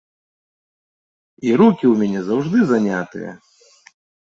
[1.49, 3.41] І рукі ў мяне заўжды занятыя!